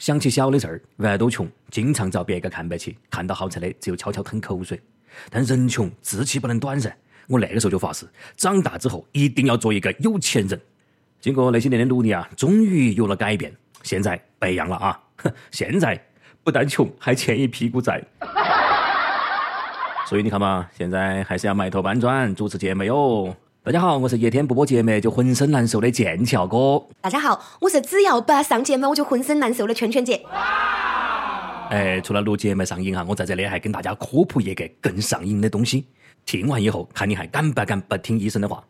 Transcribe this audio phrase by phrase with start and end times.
[0.00, 0.72] 想起小的时候，
[1.04, 4.80] 娃都穷，经常遭别个看不起，看到好吃的只有悄悄吞口水。
[5.28, 6.90] 但人穷志气不能短噻，
[7.28, 10.58] 我那个时候就发誓，长大之后一定要做一个有钱人。
[11.20, 13.54] 经过那些年的努力啊，终于有了改变。
[13.82, 14.98] 现在不一样了啊！
[15.52, 16.02] 现在
[16.42, 18.02] 不但穷，还欠一屁股债。
[20.08, 23.36] 所以你看嘛，现在还是要埋头搬砖，主持节目哟。
[23.62, 26.82] 大家好，我是一天不播节目就浑身难受的剑桥哥。
[27.02, 30.22] 大家好，我是只要不上节目我就浑身难受的圈圈姐。
[31.68, 35.84] 哎，除了录节目上瘾哈，我在这里还跟大家科普一个更上瘾的东西。
[36.24, 38.64] 听完以后，看你还敢不敢不听医生的话。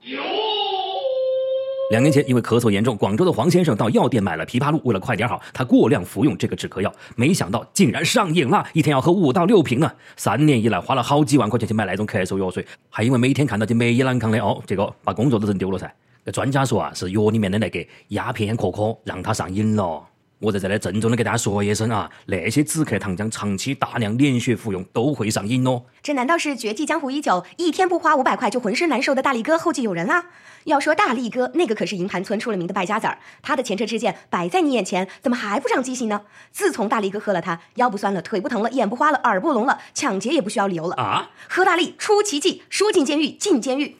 [1.90, 9.90] 两年前，因为咳嗽严重，广州的黄先生到药店买了枇杷露，为了快点好，他过量服用这个止咳药，没想到竟然上瘾了，一天要喝五到六瓶呢。
[10.16, 15.92] 三年以来，花了好几万块钱去买那种咳嗽药水，还因为每天看到就梅伊兰康的哦，结果把工作都扔丢了噻。
[16.32, 20.09] 专家说啊，是药里面的那个鸦片可可让他上瘾了。
[20.40, 25.82] 我在这里郑重的给大家说一声啊，那些止咳糖浆长期大量连续服用都会上瘾哦。
[26.02, 30.24] 这难道是绝迹江湖已久，一天不花五百块就浑身难受的大力哥后继有人啦？
[30.64, 36.22] 要说大力哥，那个可是营盘村出了名的败家子儿，他的前车之鉴摆在你眼前，怎么还不长记性呢？
[36.50, 41.30] 自从大力哥喝了它，腰不酸了，腿不疼了，眼不花了，耳不聋了，抢劫也不需要理由了啊！
[41.50, 43.96] 喝大力出奇迹，说进监狱进监狱。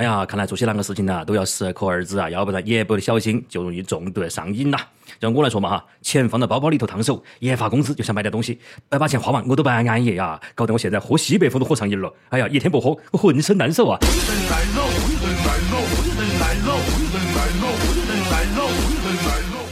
[0.00, 4.88] 哎呀，看来做些啷个事情呢，都要适可而止啊，要不然一不小心就容易中毒上瘾啦。
[5.18, 12.10] 让我来说嘛哈，钱放在包包里头烫手，一发工资就想买点东西，不把钱花完我都不安逸啊，搞得我现在喝西北风都喝上瘾了。
[12.30, 13.98] 哎呀，一天不喝我浑身难受啊。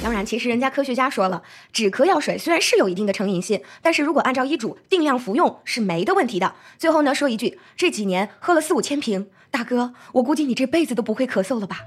[0.02, 6.54] 当然，其实人家科学家说了，止咳药水虽然是有一定的成瘾性，但是如果按照医嘱定量服用是没的问题的。
[6.76, 9.28] 最后呢，说一句，这几年喝了四五千瓶。
[9.50, 11.84] 大哥，我估计你这辈子都不会咳嗽了吧？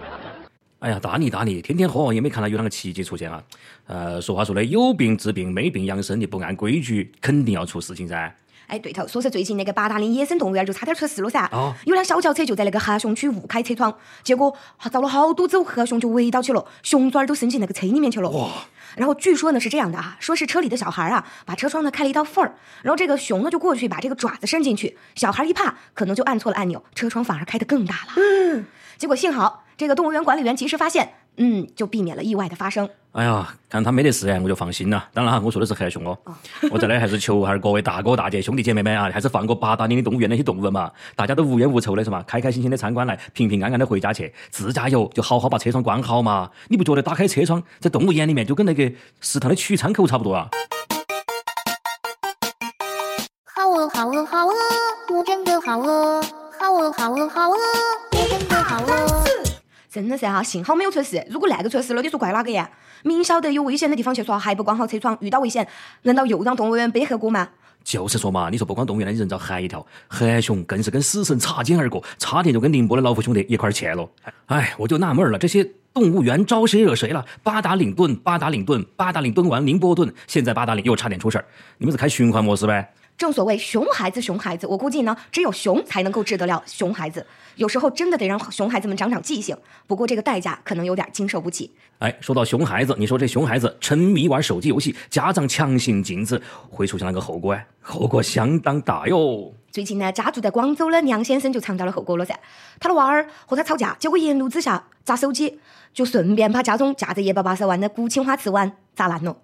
[0.80, 3.42] 哎呀，大力大力，天天喝也没看到有啷个奇迹出现啊！
[3.86, 8.32] 呃，俗话说的，有病治病，没病养生，你不按规矩，肯定要出事情噻。
[8.66, 11.48] 哎，对头，说是最近那个八达岭野生动物园就差点出事了噻。
[11.52, 11.72] 哦。
[11.84, 14.54] 有辆小轿车就在那个黑熊区误开车窗，结果
[14.90, 18.28] 遭了好多只黑熊就围到起了，熊爪儿都伸进那个车里面去了。
[18.30, 18.48] 哇！
[18.96, 28.12] 然后据说呢是这样的啊，说是车里的小孩啊把车窗呢开了一道缝儿，然后这个熊呢就过去把这个爪子伸进去，小孩一怕可能就按错了按钮，车窗反而开得更大了。
[28.16, 28.64] 嗯，
[28.96, 32.88] 结果幸好这个动物园管理员及时发现，嗯，就避免了意外的发生。
[33.12, 35.08] 哎呀，看他没得事哎，我就放心了。
[35.12, 36.16] 当然哈，我说的是黑熊哦。
[36.70, 44.32] 我这里还是求还是各位大哥大姐兄弟姐妹们啊，还是放过八达岭的动物园那些动物嘛，大家都无冤无仇的是嘛，开开心心的参观来，平平安安的回家去。
[44.50, 46.50] 自驾游就好好把车窗关好嘛。
[46.68, 50.48] 你不觉得打开车窗在动物园里面就跟那个食堂的取餐口差不多啊？
[53.54, 54.52] 好饿好饿好饿，
[55.14, 56.22] 我真的好饿，
[56.58, 57.56] 好饿好饿好饿，
[58.12, 59.55] 我真的好饿。
[59.90, 61.24] 真的噻哈，幸好没有出事。
[61.30, 62.68] 如果那个出事了，你说怪哪个呀？
[63.02, 65.66] 明晓得有危险的地方去耍，还不关好车窗，遇到危险，
[66.02, 67.48] 难道又让动物园背黑锅吗？
[67.84, 74.08] 就是说嘛，你说不光动物园的人遭害一条，黑熊更是跟死神擦肩而过，差点就跟宁波的老虎兄弟一块儿去了。
[74.46, 75.64] 哎，我就纳闷了，这些
[75.94, 77.24] 动物园招谁惹谁了？
[77.44, 81.44] 八达岭蹲，八达岭蹲，八达岭蹲完宁波蹲，现在八达岭又差点出事儿，
[81.78, 82.92] 你们是开循环模式呗？
[83.16, 87.26] 正所谓熊孩子，熊孩子，我估计呢，只有熊才能够治得了熊孩子。
[87.54, 89.56] 有时候真的得让熊孩子们长长记性，
[89.86, 91.72] 不过这个代价可能有点经受不起。
[92.00, 97.64] 哎，说到熊孩子，你说这熊孩子沉迷玩手机游戏，家长强行禁止，会出现那个后果啊？
[97.80, 99.50] 后果相当大哟。
[99.70, 102.38] 最近呢，家住在广州的梁先生就尝到了后果了噻。
[102.78, 105.58] 他的娃儿和他吵架，结果一怒之下砸手机，
[105.94, 109.34] 就顺便把家中价值一百八十万的古青花瓷碗砸烂了。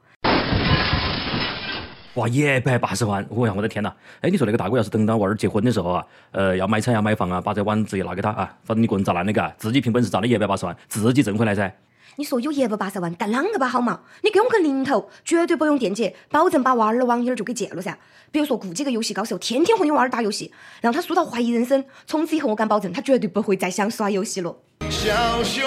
[2.15, 3.25] 哇，一百八十万！
[3.31, 3.91] 我呀，我的天呐！
[4.21, 11.75] 哎，你说那个大哥要是等到娃儿结婚的时候啊，呃，要买车要买房啊，把这碗直接拿给他啊，反正你个人砸烂的嘎，自己凭本事砸了一百八十万，自己挣回来噻。
[12.17, 14.01] 你说有一百八十万，干啷个把好嘛？
[14.21, 17.97] 你给我个零头，绝对不用电解，保证把娃儿的网瘾就给戒了噻。
[18.31, 20.53] 比如说雇几个游戏高手，天天和你娃儿打游戏，
[20.83, 24.55] 让他输到怀疑人生，从此以后我敢保证，他绝对不会再想耍游戏了。
[24.91, 25.65] 小兄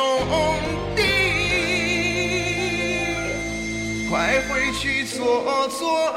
[0.95, 1.14] 弟。
[4.09, 6.13] 快回去做作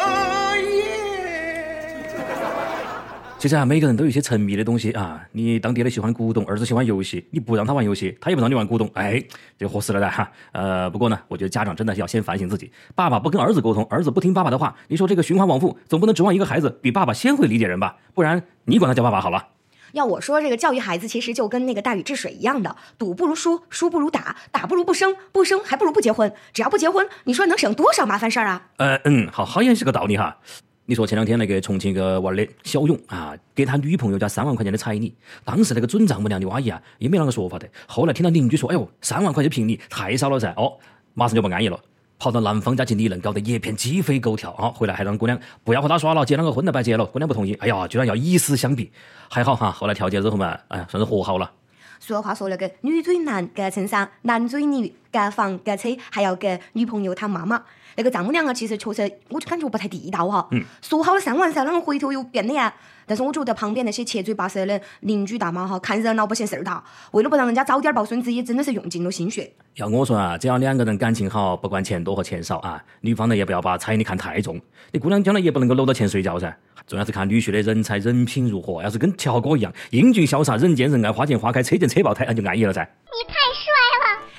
[0.61, 0.85] 业。
[3.38, 5.25] 其实啊，每个人都有一些沉迷的东西啊。
[5.32, 9.23] 你当爹的喜欢古董，儿子喜欢游戏，你不让他玩游戏，他也不让你玩古董，哎，
[9.56, 10.29] 就合适了的哈。
[10.52, 12.70] 呃，不过呢，我觉得家长真的要先反省自己。
[12.96, 17.96] 爸爸不跟儿子沟通，儿子不听爸爸的话，你说这个循环往复，总不能指望一个孩子比爸爸先会理解人吧？
[18.12, 19.46] 不然你管他叫爸爸好了。
[19.93, 26.32] 要我说，这个教育孩子其实就跟那个大禹治水一样的，赌不如输，输不如打，打不如不生，不生还不如不结婚。
[26.52, 28.69] 只要不结婚，你说能省多少麻烦事儿啊？
[28.76, 30.37] 呃嗯，好，好像是个道理哈。
[30.87, 35.14] 你说前两天那个重庆一个娃儿的小勇啊，给他女朋友家三万块钱的彩礼，
[35.44, 37.69] 当时那个准丈母娘的阿姨啊，也没啷个说法的。
[37.87, 40.79] 后来听到邻居说，哎呦，三万块钱聘礼太少了噻，哦，
[41.12, 41.79] 马上就不安逸了，
[42.18, 44.68] 跑到男方家去理论，搞得一片鸡飞狗跳啊！
[44.74, 48.90] 回来还让姑娘不要和他耍了，结了个婚了白结了，姑娘不同意，哎呀，居然要以死相逼，
[49.30, 51.50] 还好哈，后来调解之后嘛，哎呀，算是和好了。
[52.00, 57.62] 俗话说那个女追男隔层纱，男追女隔房隔车，还要给女朋友她妈妈。
[57.96, 60.46] 那个丈母娘啊，其实确实我就感觉不太地道哈。
[60.52, 60.62] 嗯。
[60.81, 62.72] 说好了三万噻，啷个回头又变了呀？
[63.06, 69.50] 但是我觉得旁边那些七嘴八舌的邻居大妈哈，看热闹不嫌事儿大，为了不让人家早点抱孙子，也真的是用尽了心血。
[69.76, 74.61] 要我说啊，只要两个人感情好，不管钱多和钱少啊，女方呢也不要把彩礼看太重。
[74.93, 76.54] 你姑娘将来也不能够搂到钱睡觉噻。
[76.87, 78.82] 重要是看女婿的人才人品如何。
[78.82, 82.88] 要是跟乔哥一样英俊潇洒、人见人爱、花见花开、车见车爆胎，那就安逸了噻。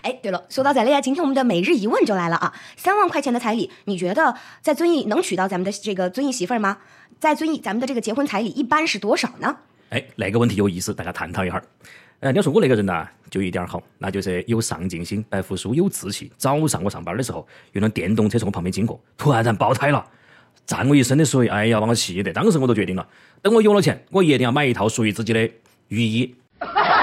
[0.02, 2.54] 哎，对了，说到这里啊，今天我们的每日一问就来了啊！
[2.78, 6.78] 三万块钱的彩礼，你觉得在遵义能娶到咱们的这个遵义媳妇儿吗？
[7.20, 9.58] 在遵义，咱们的这个结婚彩礼一般是多少呢？
[9.90, 11.64] 哎，那个问题有意思，大家探讨一下儿。
[12.22, 16.32] 哎，你要说我那个人呐，就一点好，那就是有上进心、白服书、有志气。
[16.38, 20.06] 早上我上班的时候，有辆电动车从我旁边经过，突然爆胎了，
[20.66, 22.32] 溅我一身的水，哎呀，把我气的。
[22.32, 23.08] 当时我都决定了，
[23.42, 25.50] 等我有了钱，我一定要买一套属于自己的
[25.90, 26.36] 雨衣。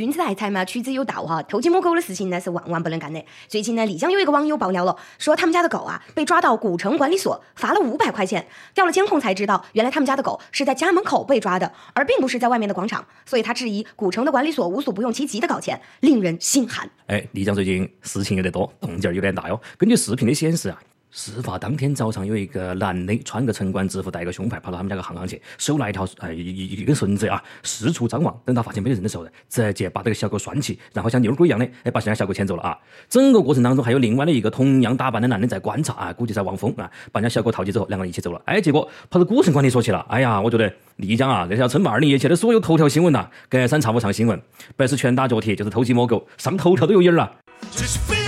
[0.00, 1.42] 君子爱财嘛，取之有道哈。
[1.42, 3.22] 偷鸡摸狗的事情呢是万万不能干的。
[3.48, 8.46] 最近呢，丽江有一个网友爆料了，说他们家的狗啊被抓到古城管理所，罚了五百块钱。
[8.72, 13.06] 调了监控才知道，原来他们家的狗是在家门口被抓的，而并不是在外面的广场。
[13.26, 16.88] 所以他质疑古城的管理所无所不用其极的搞钱，令人心寒。
[17.08, 19.60] 哎，丽江最近事情有点多，动静有点大哟。
[19.76, 20.80] 根据视频的显示啊。
[21.10, 28.38] 事发当天早上，有一个男的穿个城管制服，带个胸牌，跑到他们家个巷巷去，手拿一条哎一一根绳子啊，四处张望。
[28.44, 32.78] 等他发现没得人的时候呢，直接把这个小狗拴起，然后像妞鬼一样的哎把现在小狗牵走了啊。
[33.08, 36.88] 整个过程当中，还有另外的一个同样打扮的男的在观察啊，估计在望风啊。
[37.10, 38.40] 把人家小狗套起之后，两个人一起走了。
[38.44, 40.06] 哎，结果跑到古城管理所去了。
[40.08, 44.40] 哎呀，我觉得丽江啊，这是要称霸二零一七的所有头条新闻呐，隔三差五上新闻，
[44.76, 48.19] 不是拳打脚踢，就是偷鸡摸狗，上头条都有影儿了。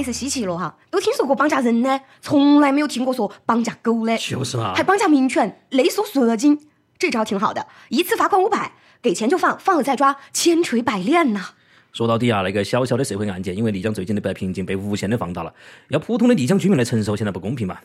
[0.00, 6.58] 也是稀奇了哈，都听说过绑架人呢，从来没有听过说绑架狗的，就是嘛，还绑架民权，勒索赎金，
[6.98, 11.50] 这招挺好的，一次罚款五百，给钱就放，放了再抓，千锤百炼呐。
[11.92, 15.52] 说到底啊，那个小小的社会案件，因为丽江最近的不平静，被无限的放大了，
[15.88, 17.76] 要普通的丽江居民来承受，现在不公平嘛。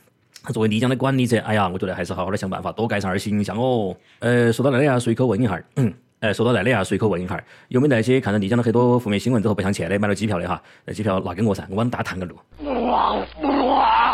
[0.53, 3.93] 作为丽江的管理者，哎呀，我觉得还是好好的想办法，多改善下形象哦。
[4.19, 5.93] 呃，说到那里啊，随口问一下，嗯。
[6.25, 10.59] 哎，说到那里啊，随口问一下，有没有那些看到丽江的很多负面新闻之后不想去的，买了机票的哈？
[10.83, 12.35] 那机票拿给我噻，我帮大家探个路。
[12.63, 14.04] 哇哇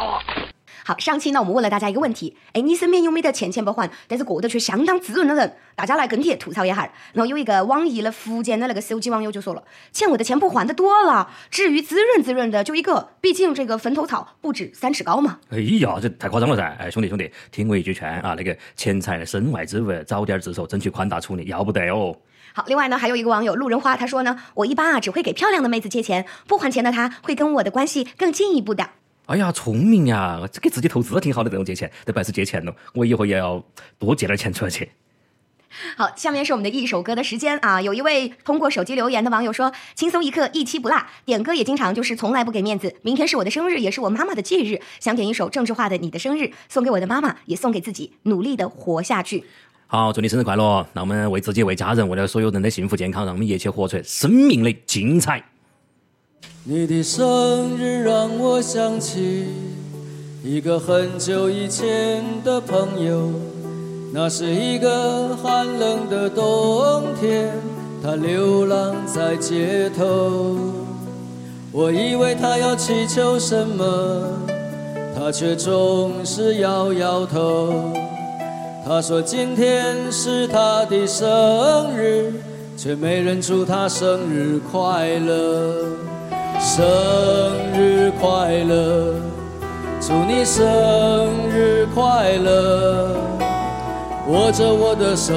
[0.92, 5.56] 好，上期呢，我们问了大家一个问题，哎，你身边有没得欠钱不还，但是过得却相当滋润的人？
[5.74, 6.92] 大家来跟帖吐槽一下。
[7.14, 15.40] 然后有一个网易的福建的那个手机网友就说了，欠我的钱不还的多了，至于滋润滋润的就一个，毕竟这个坟头草不止三尺高嘛。
[15.50, 16.76] 哎呀，这太夸张了噻！
[16.78, 22.14] 哎，兄弟兄弟，听我一句劝啊，那个钱财的身外之物，早点自首，争取宽大处理，要不得哦。
[22.54, 28.90] 好，另外呢，还有一个网友路人花，他说呢，我一般啊只会给漂亮的妹子借钱，不还钱的他会跟我的关系更进一步的。
[29.28, 30.42] 哎呀，聪明呀！
[30.52, 32.76] 这给自己投资挺好的，这种借钱，都不是借钱了。
[32.94, 33.64] 我以后也要
[33.98, 34.92] 多借点钱出来去。
[35.96, 37.82] 好，下面是我们的一首歌的时间啊！
[37.82, 40.98] 有一位通过手机留言的网友说：“轻松一刻，一期不落。
[41.24, 42.94] 点歌也经常就是从来不给面子。
[43.04, 49.46] 明天是我的生日，也是我妈妈的忌日，想点一首郑智化的《你的生日》，送给我的妈妈，也送给自己，努力的活下去。”
[49.88, 50.86] 好，祝你生日快乐！
[50.92, 55.42] 那我们为自己、为家人、为了所有人的幸福健康，让我们一起活出生命的精彩。
[56.64, 59.48] 你的生日让我想起
[60.44, 63.32] 一个很久以前的朋友，
[64.14, 67.52] 那是一个寒冷的冬天，
[68.04, 70.56] 他流浪在街头。
[71.72, 73.84] 我以为他要祈求什么，
[75.16, 77.92] 他却总是摇摇头。
[78.86, 82.32] 他说今天是他的生日，
[82.78, 86.11] 却没人祝他生日快乐。
[86.74, 86.82] 生
[87.78, 89.14] 日快乐，
[90.00, 90.64] 祝你生
[91.50, 93.10] 日快乐！
[94.30, 95.34] 握着我的手，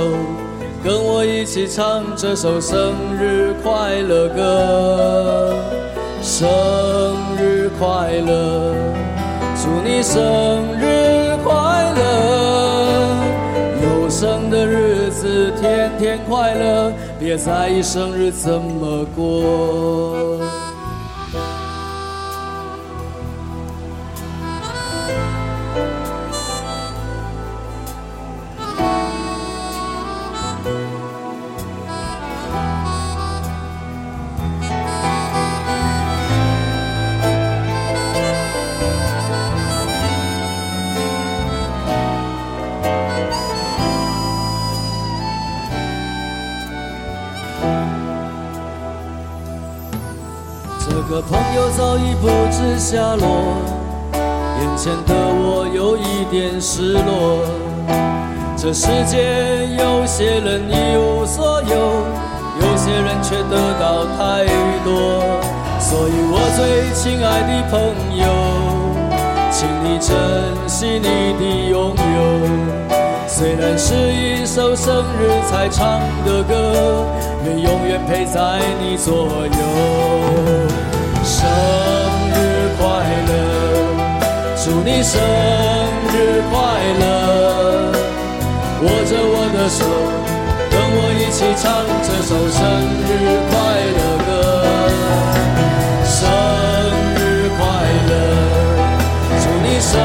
[0.85, 5.57] 跟我一起唱这首生日快乐歌。
[6.23, 6.47] 生
[7.37, 8.73] 日快乐，
[9.57, 10.23] 祝你生
[10.79, 11.53] 日快
[11.97, 13.09] 乐！
[13.83, 15.51] 有生的日子。
[15.61, 20.39] 天天快乐，别在意生日怎么过。
[50.95, 53.27] 这个朋友早已不知下落，
[54.61, 57.43] 眼前的我有一点失落。
[58.57, 61.75] 这世界有些人一无所有，
[62.61, 64.47] 有些人却得到太
[64.85, 65.35] 多。
[65.81, 67.75] 所以我最亲爱的朋
[68.17, 68.25] 友，
[69.51, 70.15] 请你珍
[70.69, 72.94] 惜你的拥有。
[73.37, 77.05] 虽然是一首生日才唱的歌，
[77.45, 79.13] 愿永远陪在你左
[79.45, 79.59] 右。
[81.25, 81.45] 生
[82.31, 82.87] 日快
[83.27, 83.33] 乐，
[84.65, 85.21] 祝你生
[86.13, 86.55] 日快
[87.01, 87.91] 乐！
[88.83, 89.83] 握着我的手，
[90.71, 91.65] 跟我一起唱
[92.05, 92.63] 这首生
[93.03, 93.11] 日
[93.51, 93.53] 快
[93.99, 94.31] 乐歌。
[96.07, 96.15] 生
[97.17, 97.63] 日快
[98.07, 98.13] 乐，
[99.43, 99.99] 祝你生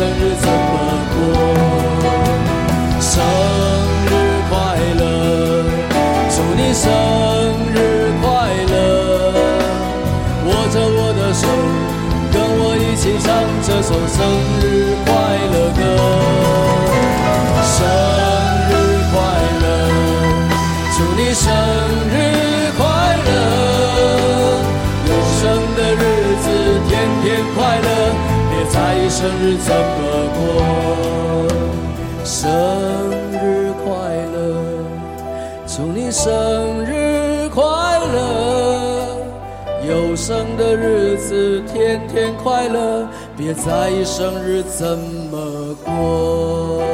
[0.00, 0.54] 生日怎么
[1.12, 1.14] 过。
[3.00, 3.12] 生
[4.06, 4.08] 日
[4.48, 4.54] 快
[4.98, 5.04] 乐，
[6.30, 6.88] 祝你生
[7.74, 7.76] 日
[8.22, 8.24] 快
[8.72, 8.72] 乐！
[10.46, 11.44] 握着我的手，
[12.32, 13.28] 跟我一起唱
[13.62, 14.18] 这首生
[14.56, 14.59] 日
[32.40, 32.48] 生
[33.32, 33.92] 日快
[34.32, 34.38] 乐，
[35.66, 37.62] 祝你生日快
[38.14, 39.18] 乐！
[39.86, 43.06] 有生的日子天天快乐，
[43.36, 44.98] 别在意生日怎
[45.30, 46.89] 么过。